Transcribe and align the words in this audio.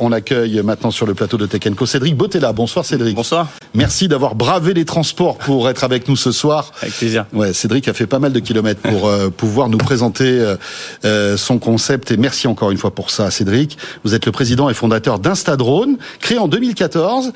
On 0.00 0.12
accueille 0.12 0.62
maintenant 0.62 0.90
sur 0.90 1.06
le 1.06 1.14
plateau 1.14 1.36
de 1.36 1.46
Tech 1.46 1.62
Co 1.74 1.86
Cédric 1.86 2.16
Bottella. 2.16 2.52
Bonsoir 2.52 2.84
Cédric. 2.84 3.14
Bonsoir. 3.16 3.48
Merci 3.74 4.08
d'avoir 4.08 4.34
bravé 4.34 4.74
les 4.74 4.84
transports 4.84 5.36
pour 5.38 5.68
être 5.68 5.84
avec 5.84 6.08
nous 6.08 6.16
ce 6.16 6.32
soir. 6.32 6.72
Avec 6.82 6.94
plaisir. 6.94 7.26
Ouais, 7.32 7.52
Cédric 7.52 7.88
a 7.88 7.94
fait 7.94 8.06
pas 8.06 8.18
mal 8.18 8.32
de 8.32 8.40
kilomètres 8.40 8.80
pour 8.80 9.08
euh, 9.08 9.28
pouvoir 9.28 9.68
nous 9.68 9.78
présenter 9.78 10.24
euh, 10.24 10.56
euh, 11.04 11.36
son 11.36 11.58
concept 11.58 12.10
et 12.10 12.16
merci 12.16 12.46
encore 12.46 12.70
une 12.70 12.78
fois 12.78 12.92
pour 12.92 13.10
ça 13.10 13.30
Cédric. 13.30 13.76
Vous 14.04 14.14
êtes 14.14 14.26
le 14.26 14.32
président 14.32 14.70
et 14.70 14.74
fondateur 14.74 15.18
d'Instadrone, 15.18 15.96
créé 16.20 16.38
en 16.38 16.48
2014. 16.48 17.32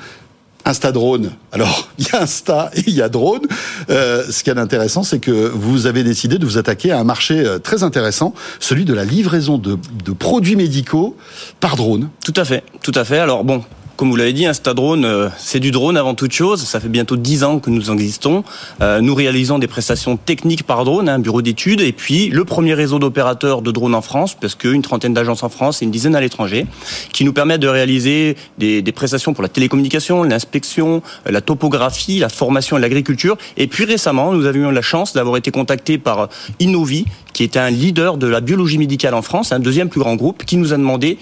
Instadrone. 0.65 1.31
Alors, 1.51 1.89
il 1.97 2.07
y 2.07 2.15
a 2.15 2.21
Insta 2.21 2.71
et 2.75 2.83
il 2.87 2.93
y 2.93 3.01
a 3.01 3.09
drone. 3.09 3.41
Euh, 3.89 4.23
ce 4.29 4.43
qui 4.43 4.49
est 4.49 4.57
intéressant, 4.57 5.03
c'est 5.03 5.19
que 5.19 5.31
vous 5.31 5.87
avez 5.87 6.03
décidé 6.03 6.37
de 6.37 6.45
vous 6.45 6.57
attaquer 6.57 6.91
à 6.91 6.99
un 6.99 7.03
marché 7.03 7.39
euh, 7.39 7.59
très 7.59 7.83
intéressant, 7.83 8.33
celui 8.59 8.85
de 8.85 8.93
la 8.93 9.05
livraison 9.05 9.57
de, 9.57 9.77
de 10.05 10.11
produits 10.11 10.55
médicaux 10.55 11.15
par 11.59 11.75
drone. 11.75 12.09
Tout 12.23 12.33
à 12.37 12.45
fait, 12.45 12.63
tout 12.81 12.93
à 12.95 13.03
fait. 13.03 13.19
Alors 13.19 13.43
bon, 13.43 13.63
comme 13.95 14.09
vous 14.09 14.15
l'avez 14.15 14.33
dit, 14.33 14.45
Instadrone, 14.45 15.05
euh, 15.05 15.29
c'est 15.37 15.59
du 15.59 15.69
drone 15.69 15.97
avant 15.97 16.15
toute 16.15 16.31
chose. 16.31 16.63
Ça 16.63 16.79
fait 16.79 16.89
bientôt 16.89 17.15
10 17.15 17.43
ans 17.43 17.59
que 17.59 17.69
nous 17.69 17.91
existons. 17.91 18.43
Euh, 18.81 19.01
nous 19.01 19.13
réalisons 19.13 19.59
des 19.59 19.67
prestations 19.67 20.17
techniques 20.17 20.63
par 20.63 20.83
drone, 20.83 21.07
un 21.07 21.15
hein, 21.15 21.19
bureau 21.19 21.43
d'études, 21.43 21.81
et 21.81 21.91
puis 21.91 22.29
le 22.29 22.43
premier 22.43 22.73
réseau 22.73 22.97
d'opérateurs 22.97 23.61
de 23.61 23.71
drones 23.71 23.93
en 23.93 24.01
France, 24.01 24.35
parce 24.39 24.55
qu'une 24.55 24.81
trentaine 24.81 25.13
d'agences 25.13 25.43
en 25.43 25.49
France 25.49 25.81
et 25.81 25.85
une 25.85 25.91
dizaine 25.91 26.15
à 26.15 26.21
l'étranger, 26.21 26.65
qui 27.11 27.23
nous 27.23 27.33
permettent 27.33 27.61
de 27.61 27.67
réaliser 27.67 28.35
des, 28.57 28.81
prestations 28.93 29.33
pour 29.33 29.43
la 29.43 29.49
télécommunication, 29.49 30.23
l'inspection, 30.23 31.01
la 31.25 31.41
topographie, 31.41 32.19
la 32.19 32.29
formation 32.29 32.77
et 32.77 32.81
l'agriculture. 32.81 33.37
Et 33.57 33.67
puis 33.67 33.85
récemment, 33.85 34.33
nous 34.33 34.45
avions 34.45 34.71
la 34.71 34.81
chance 34.81 35.13
d'avoir 35.13 35.37
été 35.37 35.51
contactés 35.51 35.97
par 35.97 36.29
Innovi, 36.59 37.05
qui 37.33 37.43
est 37.43 37.57
un 37.57 37.69
leader 37.69 38.17
de 38.17 38.27
la 38.27 38.41
biologie 38.41 38.77
médicale 38.77 39.13
en 39.13 39.21
France, 39.21 39.51
un 39.51 39.59
deuxième 39.59 39.89
plus 39.89 39.99
grand 39.99 40.15
groupe, 40.15 40.45
qui 40.45 40.57
nous 40.57 40.73
a 40.73 40.77
demandé 40.77 41.17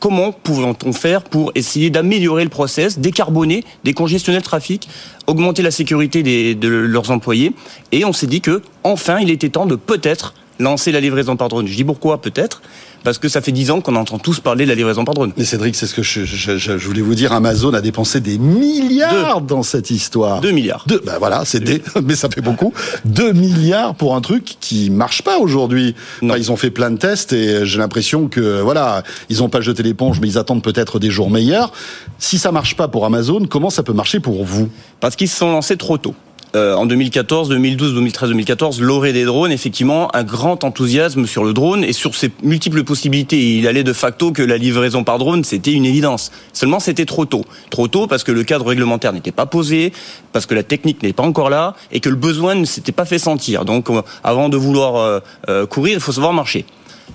comment 0.00 0.32
pouvons-on 0.32 0.92
faire 0.92 1.22
pour 1.22 1.52
essayer 1.54 1.90
d'améliorer 1.90 2.44
le 2.44 2.50
process, 2.50 2.98
décarboner, 2.98 3.64
décongestionner 3.84 4.38
le 4.38 4.44
trafic, 4.44 4.88
augmenter 5.26 5.62
la 5.62 5.70
sécurité 5.70 6.22
de 6.54 6.68
leurs 6.68 7.10
employés? 7.10 7.52
Et 7.92 8.04
on 8.04 8.12
s'est 8.12 8.26
dit 8.26 8.40
que 8.40 8.62
enfin, 8.84 9.18
il 9.20 9.30
était 9.30 9.48
temps 9.48 9.66
de 9.66 9.76
peut-être 9.76 10.34
lancer 10.58 10.92
la 10.92 11.00
livraison 11.00 11.36
par 11.36 11.48
drone. 11.48 11.66
Je 11.66 11.74
dis 11.74 11.84
pourquoi 11.84 12.20
peut-être 12.20 12.62
parce 13.04 13.18
que 13.18 13.28
ça 13.28 13.40
fait 13.40 13.52
dix 13.52 13.70
ans 13.70 13.80
qu'on 13.80 13.96
entend 13.96 14.18
tous 14.18 14.40
parler 14.40 14.64
de 14.64 14.70
la 14.70 14.74
livraison 14.74 15.04
par 15.04 15.14
drone. 15.14 15.32
Mais 15.36 15.44
Cédric, 15.44 15.74
c'est 15.76 15.86
ce 15.86 15.94
que 15.94 16.02
je, 16.02 16.24
je, 16.24 16.58
je, 16.58 16.72
voulais 16.72 17.00
vous 17.00 17.14
dire. 17.14 17.32
Amazon 17.32 17.72
a 17.74 17.80
dépensé 17.80 18.20
des 18.20 18.38
milliards 18.38 19.40
dans 19.40 19.62
cette 19.62 19.90
histoire. 19.90 20.40
Deux 20.40 20.50
milliards. 20.50 20.84
Deux, 20.86 21.00
ben 21.04 21.16
voilà, 21.18 21.44
c'est 21.44 21.60
des, 21.60 21.82
mais 22.02 22.16
ça 22.16 22.28
fait 22.28 22.40
beaucoup. 22.40 22.72
Deux 23.04 23.32
milliards 23.32 23.94
pour 23.94 24.14
un 24.14 24.20
truc 24.20 24.56
qui 24.60 24.90
marche 24.90 25.22
pas 25.22 25.38
aujourd'hui. 25.38 25.94
Enfin, 26.22 26.36
ils 26.36 26.50
ont 26.52 26.56
fait 26.56 26.70
plein 26.70 26.90
de 26.90 26.98
tests 26.98 27.32
et 27.32 27.64
j'ai 27.64 27.78
l'impression 27.78 28.28
que 28.28 28.60
voilà, 28.60 29.02
ils 29.28 29.42
ont 29.42 29.48
pas 29.48 29.60
jeté 29.60 29.82
l'éponge, 29.82 30.20
mais 30.20 30.28
ils 30.28 30.38
attendent 30.38 30.62
peut-être 30.62 30.98
des 30.98 31.10
jours 31.10 31.30
meilleurs. 31.30 31.72
Si 32.18 32.38
ça 32.38 32.52
marche 32.52 32.76
pas 32.76 32.88
pour 32.88 33.06
Amazon, 33.06 33.46
comment 33.48 33.70
ça 33.70 33.82
peut 33.82 33.92
marcher 33.92 34.20
pour 34.20 34.44
vous? 34.44 34.68
Parce 35.00 35.16
qu'ils 35.16 35.28
se 35.28 35.36
sont 35.36 35.50
lancés 35.50 35.76
trop 35.76 35.98
tôt. 35.98 36.14
Euh, 36.56 36.74
en 36.74 36.86
2014, 36.86 37.50
2012, 37.50 37.94
2013, 37.94 38.30
2014, 38.30 38.80
l'orée 38.80 39.12
des 39.12 39.24
drones, 39.24 39.52
effectivement, 39.52 40.14
un 40.16 40.24
grand 40.24 40.64
enthousiasme 40.64 41.26
sur 41.26 41.44
le 41.44 41.52
drone 41.52 41.84
et 41.84 41.92
sur 41.92 42.14
ses 42.14 42.30
multiples 42.42 42.84
possibilités. 42.84 43.58
Il 43.58 43.66
allait 43.66 43.84
de 43.84 43.92
facto 43.92 44.32
que 44.32 44.42
la 44.42 44.56
livraison 44.56 45.04
par 45.04 45.18
drone, 45.18 45.44
c'était 45.44 45.72
une 45.72 45.84
évidence. 45.84 46.32
Seulement, 46.52 46.80
c'était 46.80 47.04
trop 47.04 47.26
tôt. 47.26 47.44
Trop 47.70 47.88
tôt 47.88 48.06
parce 48.06 48.24
que 48.24 48.32
le 48.32 48.44
cadre 48.44 48.66
réglementaire 48.66 49.12
n'était 49.12 49.32
pas 49.32 49.46
posé, 49.46 49.92
parce 50.32 50.46
que 50.46 50.54
la 50.54 50.62
technique 50.62 51.02
n'est 51.02 51.12
pas 51.12 51.22
encore 51.22 51.50
là 51.50 51.74
et 51.92 52.00
que 52.00 52.08
le 52.08 52.16
besoin 52.16 52.54
ne 52.54 52.64
s'était 52.64 52.92
pas 52.92 53.04
fait 53.04 53.18
sentir. 53.18 53.64
Donc, 53.64 53.90
euh, 53.90 54.02
avant 54.24 54.48
de 54.48 54.56
vouloir 54.56 54.96
euh, 54.96 55.20
euh, 55.48 55.66
courir, 55.66 55.94
il 55.94 56.00
faut 56.00 56.12
savoir 56.12 56.32
marcher. 56.32 56.64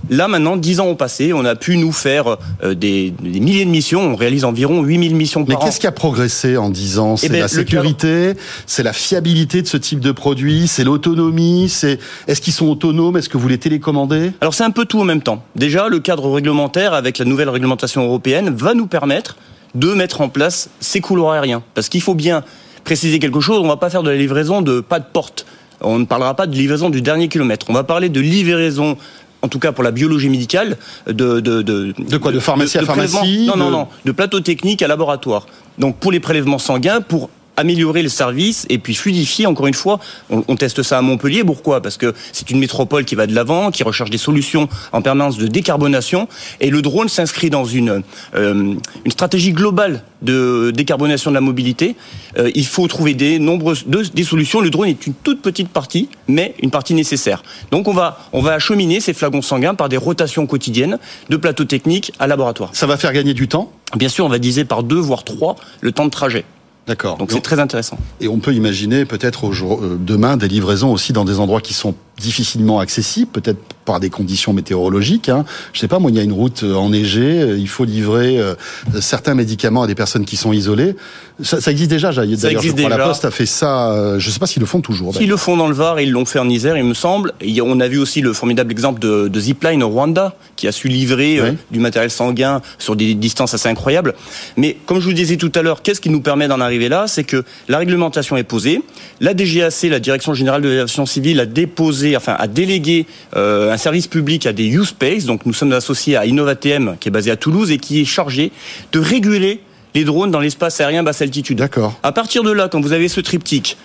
Là, 0.09 0.27
maintenant, 0.27 0.57
dix 0.57 0.79
ans 0.79 0.87
ont 0.87 0.95
passé, 0.95 1.33
on 1.33 1.45
a 1.45 1.55
pu 1.55 1.77
nous 1.77 1.91
faire 1.91 2.37
euh, 2.63 2.73
des, 2.73 3.11
des, 3.21 3.39
milliers 3.39 3.65
de 3.65 3.69
missions. 3.69 4.01
On 4.01 4.15
réalise 4.15 4.45
environ 4.45 4.81
8000 4.81 5.15
missions 5.15 5.45
par 5.45 5.57
Mais 5.57 5.65
qu'est-ce 5.65 5.79
qui 5.79 5.87
a 5.87 5.91
progressé 5.91 6.57
en 6.57 6.69
dix 6.69 6.99
ans 6.99 7.17
C'est 7.17 7.27
eh 7.27 7.39
la 7.39 7.47
sécurité, 7.47 8.33
c'est 8.65 8.83
la 8.83 8.93
fiabilité 8.93 9.61
de 9.61 9.67
ce 9.67 9.77
type 9.77 9.99
de 9.99 10.11
produit, 10.11 10.67
c'est 10.67 10.83
l'autonomie, 10.83 11.69
c'est 11.69 11.99
est-ce 12.27 12.41
qu'ils 12.41 12.53
sont 12.53 12.67
autonomes, 12.67 13.17
est-ce 13.17 13.29
que 13.29 13.37
vous 13.37 13.47
les 13.47 13.57
télécommandez? 13.57 14.31
Alors 14.41 14.53
c'est 14.53 14.63
un 14.63 14.71
peu 14.71 14.85
tout 14.85 14.99
en 14.99 15.05
même 15.05 15.21
temps. 15.21 15.43
Déjà, 15.55 15.87
le 15.87 15.99
cadre 15.99 16.29
réglementaire 16.29 16.93
avec 16.93 17.17
la 17.17 17.25
nouvelle 17.25 17.49
réglementation 17.49 18.03
européenne 18.03 18.53
va 18.55 18.73
nous 18.73 18.87
permettre 18.87 19.37
de 19.75 19.93
mettre 19.93 20.21
en 20.21 20.29
place 20.29 20.69
ces 20.79 21.01
couloirs 21.01 21.33
aériens. 21.33 21.63
Parce 21.73 21.89
qu'il 21.89 22.01
faut 22.01 22.15
bien 22.15 22.43
préciser 22.83 23.19
quelque 23.19 23.39
chose, 23.39 23.59
on 23.59 23.63
ne 23.63 23.69
va 23.69 23.77
pas 23.77 23.89
faire 23.89 24.03
de 24.03 24.09
la 24.09 24.17
livraison 24.17 24.61
de 24.61 24.81
pas 24.81 24.99
de 24.99 25.05
porte. 25.11 25.45
On 25.81 25.99
ne 25.99 26.05
parlera 26.05 26.35
pas 26.35 26.47
de 26.47 26.55
livraison 26.55 26.89
du 26.89 27.01
dernier 27.01 27.27
kilomètre. 27.27 27.65
On 27.69 27.73
va 27.73 27.83
parler 27.83 28.09
de 28.09 28.21
livraison 28.21 28.97
en 29.43 29.49
tout 29.49 29.59
cas 29.59 29.71
pour 29.71 29.83
la 29.83 29.91
biologie 29.91 30.29
médicale, 30.29 30.77
de 31.05 31.39
de 31.41 31.61
de, 31.61 31.93
de 31.97 32.17
quoi 32.17 32.31
de 32.31 32.39
pharmacie 32.39 32.77
à 32.79 32.83
pharmacie 32.83 33.45
Non 33.45 33.57
non 33.57 33.69
non, 33.69 33.87
de 34.05 34.11
plateau 34.11 34.39
technique 34.39 34.81
à 34.81 34.87
laboratoire. 34.87 35.45
Donc 35.77 35.97
pour 35.97 36.11
les 36.11 36.19
prélèvements 36.19 36.59
sanguins, 36.59 37.01
pour 37.01 37.29
améliorer 37.57 38.01
le 38.01 38.09
service 38.09 38.65
et 38.69 38.77
puis 38.77 38.95
fluidifier 38.95 39.45
encore 39.45 39.67
une 39.67 39.73
fois. 39.73 39.99
On, 40.29 40.43
on 40.47 40.55
teste 40.55 40.83
ça 40.83 40.97
à 40.97 41.01
Montpellier. 41.01 41.43
Pourquoi? 41.43 41.81
Parce 41.81 41.97
que 41.97 42.13
c'est 42.31 42.49
une 42.49 42.59
métropole 42.59 43.05
qui 43.05 43.15
va 43.15 43.27
de 43.27 43.35
l'avant 43.35 43.71
qui 43.71 43.83
recherche 43.83 44.09
des 44.09 44.17
solutions 44.17 44.69
en 44.91 45.01
permanence 45.01 45.37
de 45.37 45.47
décarbonation. 45.47 46.27
Et 46.59 46.69
le 46.69 46.81
drone 46.81 47.09
s'inscrit 47.09 47.49
dans 47.49 47.65
une 47.65 48.03
euh, 48.35 48.73
une 49.05 49.11
stratégie 49.11 49.51
globale 49.51 50.03
de 50.21 50.71
décarbonation 50.73 51.31
de 51.31 51.35
la 51.35 51.41
mobilité. 51.41 51.95
Euh, 52.37 52.49
il 52.55 52.65
faut 52.65 52.87
trouver 52.87 53.13
des 53.13 53.39
nombreuses 53.39 53.85
de, 53.87 54.01
des 54.01 54.23
solutions. 54.23 54.61
Le 54.61 54.69
drone 54.69 54.87
est 54.87 55.07
une 55.07 55.13
toute 55.13 55.41
petite 55.41 55.69
partie 55.69 56.09
mais 56.27 56.55
une 56.61 56.71
partie 56.71 56.93
nécessaire. 56.93 57.43
Donc 57.71 57.87
on 57.87 57.93
va 57.93 58.19
on 58.31 58.41
va 58.41 58.53
acheminer 58.53 58.99
ces 58.99 59.13
flagons 59.13 59.41
sanguins 59.41 59.75
par 59.75 59.89
des 59.89 59.97
rotations 59.97 60.47
quotidiennes 60.47 60.97
de 61.29 61.37
plateaux 61.37 61.65
techniques 61.65 62.13
à 62.19 62.27
laboratoire. 62.27 62.69
Ça 62.73 62.87
va 62.87 62.97
faire 62.97 63.13
gagner 63.13 63.33
du 63.33 63.47
temps? 63.47 63.71
Bien 63.95 64.09
sûr 64.09 64.25
on 64.25 64.29
va 64.29 64.39
diviser 64.39 64.65
par 64.65 64.83
deux 64.83 64.99
voire 64.99 65.23
trois 65.23 65.55
le 65.81 65.91
temps 65.91 66.05
de 66.05 66.09
trajet 66.09 66.45
D'accord. 66.85 67.17
Donc 67.17 67.31
c'est 67.31 67.41
très 67.41 67.59
intéressant. 67.59 67.97
Et 68.19 68.27
on 68.27 68.39
peut 68.39 68.53
imaginer 68.53 69.05
peut-être 69.05 69.47
euh, 69.47 69.97
demain 69.99 70.35
des 70.35 70.47
livraisons 70.47 70.91
aussi 70.91 71.13
dans 71.13 71.23
des 71.23 71.39
endroits 71.39 71.61
qui 71.61 71.73
sont 71.73 71.95
difficilement 72.17 72.79
accessibles, 72.79 73.31
peut-être 73.31 73.59
par 73.85 73.99
des 73.99 74.09
conditions 74.09 74.53
météorologiques. 74.53 75.29
Hein. 75.29 75.45
Je 75.73 75.79
sais 75.79 75.87
pas, 75.87 75.99
moi, 75.99 76.11
il 76.11 76.17
y 76.17 76.19
a 76.19 76.23
une 76.23 76.31
route 76.31 76.63
euh, 76.63 76.75
enneigée, 76.75 77.41
euh, 77.41 77.57
il 77.57 77.67
faut 77.67 77.85
livrer 77.85 78.39
euh, 78.39 78.55
certains 79.01 79.35
médicaments 79.35 79.83
à 79.83 79.87
des 79.87 79.95
personnes 79.95 80.25
qui 80.25 80.37
sont 80.37 80.53
isolées. 80.53 80.95
Ça, 81.41 81.59
ça 81.59 81.71
existe 81.71 81.89
déjà. 81.89 82.11
D'ailleurs, 82.11 82.61
je 82.61 82.69
crois 82.69 82.73
déjà. 82.73 82.89
la 82.89 83.05
Poste 83.05 83.25
a 83.25 83.31
fait 83.31 83.45
ça. 83.45 84.17
Je 84.19 84.29
sais 84.29 84.39
pas 84.39 84.45
s'ils 84.45 84.61
le 84.61 84.67
font 84.67 84.81
toujours. 84.81 85.13
Ils 85.19 85.27
le 85.27 85.37
font 85.37 85.57
dans 85.57 85.67
le 85.67 85.73
Var, 85.73 85.99
ils 85.99 86.11
l'ont 86.11 86.25
fait 86.25 86.39
en 86.39 86.47
Isère, 86.47 86.77
il 86.77 86.83
me 86.83 86.93
semble. 86.93 87.33
Et 87.41 87.59
on 87.61 87.79
a 87.79 87.87
vu 87.87 87.97
aussi 87.97 88.21
le 88.21 88.33
formidable 88.33 88.71
exemple 88.71 89.01
de, 89.01 89.27
de 89.27 89.39
Zipline 89.39 89.81
au 89.81 89.89
Rwanda, 89.89 90.35
qui 90.55 90.67
a 90.67 90.71
su 90.71 90.87
livrer 90.87 91.41
oui. 91.41 91.57
du 91.71 91.79
matériel 91.79 92.11
sanguin 92.11 92.61
sur 92.77 92.95
des 92.95 93.15
distances 93.15 93.53
assez 93.55 93.67
incroyables. 93.67 94.13
Mais 94.57 94.77
comme 94.85 94.99
je 94.99 95.05
vous 95.05 95.13
disais 95.13 95.37
tout 95.37 95.51
à 95.55 95.63
l'heure, 95.63 95.81
qu'est-ce 95.81 96.01
qui 96.01 96.11
nous 96.11 96.21
permet 96.21 96.47
d'en 96.47 96.61
arriver 96.61 96.87
là? 96.87 97.05
C'est 97.07 97.23
que 97.23 97.43
la 97.67 97.79
réglementation 97.79 98.37
est 98.37 98.43
posée. 98.43 98.81
La 99.19 99.33
DGAC, 99.33 99.73
la 99.83 99.99
Direction 99.99 100.35
générale 100.35 100.61
de 100.61 100.69
l'aviation 100.69 101.05
civile, 101.05 101.39
a 101.39 101.45
déposé, 101.45 102.02
enfin, 102.15 102.35
a 102.37 102.47
délégué 102.47 103.05
euh, 103.35 103.71
un 103.71 103.77
service 103.77 104.07
public 104.07 104.45
à 104.45 104.53
des 104.53 104.67
U-Space. 104.67 105.25
Donc 105.25 105.45
nous 105.45 105.53
sommes 105.53 105.71
associés 105.71 106.15
à 106.15 106.25
InnovaTM, 106.25 106.97
qui 106.99 107.09
est 107.09 107.11
basé 107.11 107.31
à 107.31 107.35
Toulouse 107.35 107.71
et 107.71 107.77
qui 107.77 108.01
est 108.01 108.05
chargé 108.05 108.51
de 108.91 108.99
réguler 108.99 109.61
les 109.95 110.03
drones 110.03 110.31
dans 110.31 110.39
l'espace 110.39 110.79
aérien 110.81 111.03
basse 111.03 111.21
altitude. 111.21 111.57
D'accord. 111.57 111.99
À 112.03 112.11
partir 112.11 112.43
de 112.43 112.51
là, 112.51 112.67
quand 112.67 112.81
vous 112.81 112.93
avez 112.93 113.07
ce 113.07 113.21
triptyque, 113.21 113.77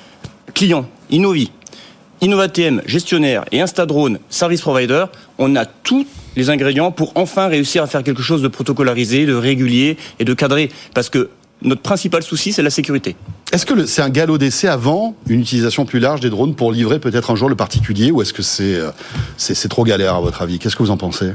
client, 0.55 0.89
Innovi, 1.11 1.51
InnovaTM, 2.23 2.83
gestionnaire 2.87 3.45
et 3.53 3.61
Instadrone, 3.61 4.19
service 4.29 4.61
provider, 4.61 5.05
on 5.39 5.55
a 5.57 5.65
tous 5.65 6.07
les 6.37 6.51
ingrédients 6.51 6.93
pour 6.93 7.13
enfin 7.15 7.49
réussir 7.49 7.83
à 7.83 7.87
faire 7.87 8.03
quelque 8.03 8.23
chose 8.23 8.43
de 8.43 8.49
protocolarisé, 8.49 9.27
de 9.27 9.35
régulier 9.35 9.97
et 10.19 10.25
de 10.25 10.35
cadré. 10.35 10.71
Parce 10.95 11.11
que 11.11 11.31
notre 11.63 11.83
principal 11.83 12.23
souci, 12.23 12.53
c'est 12.53 12.63
la 12.63 12.71
sécurité. 12.71 13.17
Est-ce 13.53 13.67
que 13.67 13.87
c'est 13.87 14.03
un 14.03 14.11
galop 14.11 14.39
d'essai 14.39 14.69
avant 14.69 15.15
une 15.27 15.41
utilisation 15.41 15.87
plus 15.87 15.99
large 15.99 16.21
des 16.21 16.31
drones 16.31 16.55
pour 16.55 16.71
livrer 16.71 16.99
peut-être 16.99 17.31
un 17.31 17.37
jour 17.37 17.49
le 17.49 17.57
particulier 17.57 18.11
ou 18.11 18.23
est-ce 18.23 18.33
que 18.33 18.43
c'est 18.43 18.79
c'est 19.37 19.69
trop 19.69 19.85
galère 19.85 20.15
à 20.15 20.21
votre 20.21 20.43
avis? 20.43 20.59
Qu'est-ce 20.59 20.77
que 20.77 20.83
vous 20.83 20.91
en 20.91 20.97
pensez? 20.97 21.33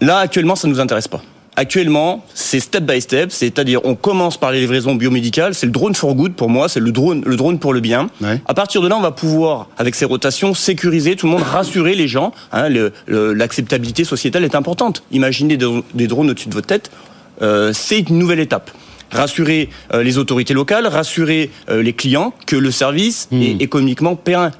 Là, 0.00 0.18
actuellement, 0.18 0.56
ça 0.56 0.68
ne 0.68 0.72
nous 0.72 0.80
intéresse 0.80 1.08
pas. 1.08 1.22
Actuellement, 1.56 2.24
c'est 2.32 2.60
step 2.60 2.84
by 2.84 3.00
step, 3.00 3.32
c'est-à-dire 3.32 3.80
on 3.84 3.94
commence 3.94 4.38
par 4.38 4.52
les 4.52 4.60
livraisons 4.60 4.94
biomédicales, 4.94 5.54
c'est 5.54 5.66
le 5.66 5.72
drone 5.72 5.94
for 5.94 6.14
good 6.14 6.32
pour 6.32 6.48
moi, 6.48 6.68
c'est 6.68 6.80
le 6.80 6.92
drone, 6.92 7.22
le 7.26 7.36
drone 7.36 7.58
pour 7.58 7.74
le 7.74 7.80
bien. 7.80 8.08
Ouais. 8.22 8.40
À 8.46 8.54
partir 8.54 8.80
de 8.80 8.88
là, 8.88 8.96
on 8.96 9.02
va 9.02 9.10
pouvoir, 9.10 9.66
avec 9.76 9.94
ces 9.94 10.04
rotations, 10.04 10.54
sécuriser 10.54 11.16
tout 11.16 11.26
le 11.26 11.32
monde, 11.32 11.42
rassurer 11.42 11.96
les 11.96 12.08
gens. 12.08 12.32
Hein, 12.52 12.68
L'acceptabilité 13.08 14.04
sociétale 14.04 14.44
est 14.44 14.54
importante. 14.54 15.02
Imaginez 15.10 15.56
des, 15.56 15.82
des 15.92 16.06
drones 16.06 16.30
au-dessus 16.30 16.48
de 16.48 16.54
votre 16.54 16.68
tête, 16.68 16.90
euh, 17.42 17.72
c'est 17.74 17.98
une 17.98 18.18
nouvelle 18.18 18.40
étape 18.40 18.70
rassurer 19.10 19.68
euh, 19.92 20.02
les 20.02 20.18
autorités 20.18 20.54
locales, 20.54 20.86
rassurer 20.86 21.50
euh, 21.68 21.82
les 21.82 21.92
clients 21.92 22.32
que 22.46 22.56
le 22.56 22.70
service 22.70 23.28
mmh. 23.30 23.42
est 23.42 23.62
économiquement 23.62 24.16
pérenne. 24.16 24.52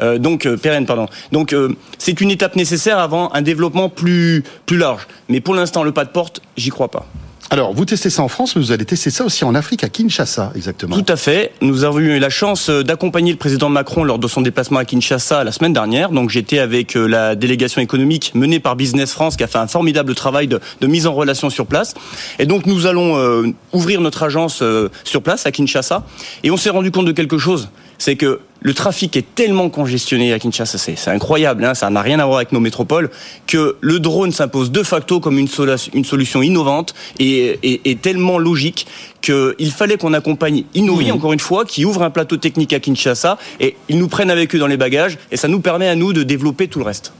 Euh, 0.00 0.18
donc 0.18 0.46
euh, 0.46 0.56
pérenne 0.56 0.86
pardon. 0.86 1.06
Donc 1.32 1.52
euh, 1.52 1.74
c'est 1.98 2.20
une 2.20 2.30
étape 2.30 2.56
nécessaire 2.56 2.98
avant 2.98 3.32
un 3.32 3.42
développement 3.42 3.88
plus 3.88 4.44
plus 4.66 4.76
large. 4.76 5.06
Mais 5.28 5.40
pour 5.40 5.54
l'instant 5.54 5.82
le 5.82 5.92
pas 5.92 6.04
de 6.04 6.10
porte, 6.10 6.40
j'y 6.56 6.70
crois 6.70 6.90
pas. 6.90 7.06
Alors, 7.54 7.72
vous 7.72 7.84
testez 7.84 8.10
ça 8.10 8.20
en 8.20 8.26
France, 8.26 8.56
mais 8.56 8.62
vous 8.62 8.72
allez 8.72 8.84
tester 8.84 9.10
ça 9.10 9.24
aussi 9.24 9.44
en 9.44 9.54
Afrique, 9.54 9.84
à 9.84 9.88
Kinshasa, 9.88 10.50
exactement. 10.56 10.96
Tout 10.96 11.04
à 11.06 11.14
fait. 11.14 11.52
Nous 11.60 11.84
avons 11.84 12.00
eu 12.00 12.18
la 12.18 12.28
chance 12.28 12.68
euh, 12.68 12.82
d'accompagner 12.82 13.30
le 13.30 13.38
président 13.38 13.68
Macron 13.68 14.02
lors 14.02 14.18
de 14.18 14.26
son 14.26 14.40
déplacement 14.40 14.80
à 14.80 14.84
Kinshasa 14.84 15.44
la 15.44 15.52
semaine 15.52 15.72
dernière. 15.72 16.10
Donc, 16.10 16.30
j'étais 16.30 16.58
avec 16.58 16.96
euh, 16.96 17.06
la 17.06 17.36
délégation 17.36 17.80
économique 17.80 18.32
menée 18.34 18.58
par 18.58 18.74
Business 18.74 19.12
France, 19.12 19.36
qui 19.36 19.44
a 19.44 19.46
fait 19.46 19.58
un 19.58 19.68
formidable 19.68 20.16
travail 20.16 20.48
de, 20.48 20.58
mise 20.84 21.06
en 21.06 21.14
relation 21.14 21.48
sur 21.48 21.66
place. 21.68 21.94
Et 22.40 22.46
donc, 22.46 22.66
nous 22.66 22.88
allons 22.88 23.18
euh, 23.18 23.46
ouvrir 23.72 24.00
notre 24.00 24.24
agence 24.24 24.60
sur 25.04 25.22
place 25.22 25.46
à 25.46 25.52
Kinshasa. 25.52 26.02
Et 26.42 26.50
on 26.50 26.56
s'est 26.56 26.70
rendu 26.70 26.90
compte 26.90 27.06
de 27.06 27.12
quelque 27.12 27.38
chose. 27.38 27.68
C'est 27.98 28.16
que 28.16 28.40
le 28.66 28.72
trafic 28.72 29.14
est 29.16 29.34
tellement 29.34 29.68
congestionné 29.68 30.32
à 30.32 30.38
Kinshasa, 30.38 30.78
c'est 30.78 30.96
c'est 30.96 31.10
incroyable, 31.10 31.64
hein, 31.66 31.74
ça 31.74 31.90
n'a 31.90 32.00
rien 32.00 32.18
à 32.18 32.24
voir 32.24 32.38
avec 32.38 32.50
nos 32.50 32.60
métropoles, 32.60 33.10
que 33.46 33.76
le 33.82 34.00
drone 34.00 34.32
s'impose 34.32 34.72
de 34.72 34.82
facto 34.82 35.20
comme 35.20 35.38
une, 35.38 35.48
solution 35.48 36.42
innovante 36.42 36.94
et, 37.18 37.58
et- 37.62 37.90
et 37.90 37.96
tellement 37.96 38.38
logique 38.38 38.86
qu'il 39.20 39.70
fallait 39.70 39.98
qu'on 39.98 40.14
accompagne 40.14 40.64
Inouï, 40.74 41.12
encore 41.12 41.34
une 41.34 41.40
fois, 41.40 41.66
qui 41.66 41.84
ouvre 41.84 42.02
un 42.02 42.10
plateau 42.10 42.38
technique 42.38 42.72
à 42.72 42.80
Kinshasa, 42.80 43.36
et 43.60 43.76
ils 43.90 43.98
nous 43.98 44.08
prennent 44.08 44.30
avec 44.30 44.54
eux 44.54 44.58
dans 44.58 44.66
les 44.66 44.78
bagages, 44.78 45.18
et 45.30 45.36
ça 45.36 45.46
nous 45.48 45.60
permet 45.60 45.88
à 45.88 45.94
nous 45.94 46.14
de 46.14 46.22
développer 46.22 46.66
tout 46.66 46.78
le 46.78 46.86
reste. 46.86 47.12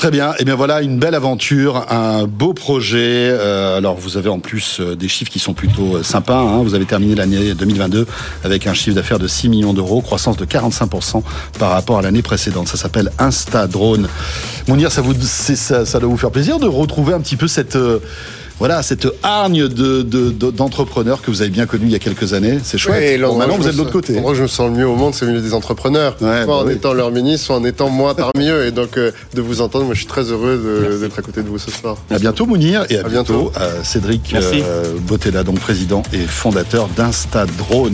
Très 0.00 0.10
bien. 0.10 0.32
Et 0.38 0.46
bien 0.46 0.54
voilà, 0.54 0.80
une 0.80 0.98
belle 0.98 1.14
aventure, 1.14 1.84
un 1.92 2.24
beau 2.24 2.54
projet. 2.54 3.28
Euh, 3.30 3.76
alors 3.76 3.96
vous 3.96 4.16
avez 4.16 4.30
en 4.30 4.38
plus 4.38 4.80
euh, 4.80 4.96
des 4.96 5.08
chiffres 5.08 5.30
qui 5.30 5.38
sont 5.38 5.52
plutôt 5.52 5.96
euh, 5.96 6.02
sympas. 6.02 6.38
hein. 6.38 6.62
Vous 6.62 6.74
avez 6.74 6.86
terminé 6.86 7.14
l'année 7.14 7.52
2022 7.52 8.06
avec 8.42 8.66
un 8.66 8.72
chiffre 8.72 8.96
d'affaires 8.96 9.18
de 9.18 9.28
6 9.28 9.50
millions 9.50 9.74
d'euros, 9.74 10.00
croissance 10.00 10.38
de 10.38 10.46
45% 10.46 11.22
par 11.58 11.72
rapport 11.72 11.98
à 11.98 12.00
l'année 12.00 12.22
précédente. 12.22 12.66
Ça 12.66 12.78
s'appelle 12.78 13.10
Instadrone. 13.18 14.08
Mounir, 14.68 14.90
ça, 14.90 15.02
ça, 15.84 16.00
doit 16.00 16.08
vous 16.08 16.16
faire 16.16 16.30
plaisir 16.30 16.58
de 16.58 16.66
retrouver 16.66 17.12
un 17.12 17.20
petit 17.20 17.36
peu 17.36 17.46
cette... 17.46 17.76
voilà, 18.60 18.82
cette 18.84 19.08
hargne 19.24 19.66
de, 19.66 20.02
de- 20.02 20.30
de- 20.30 20.50
d'entrepreneurs 20.52 21.20
que 21.22 21.30
vous 21.32 21.40
avez 21.42 21.50
bien 21.50 21.66
connue 21.66 21.86
il 21.86 21.90
y 21.92 21.96
a 21.96 21.98
quelques 21.98 22.32
années. 22.34 22.58
C'est 22.62 22.78
chouette. 22.78 23.00
Ouais, 23.00 23.18
Bon, 23.18 23.34
maintenant, 23.36 23.56
vous 23.56 23.62
je 23.64 23.68
êtes 23.70 23.74
de 23.74 23.78
l'autre 23.78 23.90
sens- 23.92 24.06
côté. 24.06 24.20
où 24.24 24.34
je 24.34 24.42
me 24.42 24.46
sens 24.46 24.70
le 24.70 24.76
mieux 24.76 24.86
au 24.86 24.94
monde, 24.94 25.14
c'est 25.14 25.24
le 25.24 25.32
milieu 25.32 25.42
des 25.42 25.54
entrepreneurs. 25.54 26.16
Ouais, 26.20 26.44
soit 26.44 26.46
bah 26.46 26.52
en 26.52 26.66
oui. 26.66 26.74
étant 26.74 26.92
leur 26.92 27.10
ministre, 27.10 27.46
soit 27.46 27.56
en 27.56 27.64
étant 27.64 27.88
moi 27.88 28.14
parmi 28.14 28.48
eux. 28.50 28.66
Et 28.66 28.70
donc, 28.70 28.96
euh, 28.98 29.10
de 29.34 29.40
vous 29.40 29.60
entendre, 29.62 29.86
moi, 29.86 29.94
je 29.94 30.00
suis 30.00 30.06
très 30.06 30.24
heureux 30.24 30.56
de- 30.92 30.98
d'être 30.98 31.18
à 31.18 31.22
côté 31.22 31.42
de 31.42 31.48
vous 31.48 31.58
ce 31.58 31.70
soir. 31.70 31.96
À 32.10 32.18
bientôt 32.18 32.44
Mounir 32.46 32.84
et 32.90 32.98
à, 32.98 33.00
À 33.06 33.08
bientôt. 33.08 33.50
bientôt, 33.50 33.52
euh, 33.60 33.80
Cédric 33.82 34.34
euh, 34.34 34.82
Bottella, 35.08 35.42
donc 35.42 35.58
président 35.58 36.02
et 36.12 36.18
fondateur 36.18 36.88
d'Instadrone. 36.96 37.88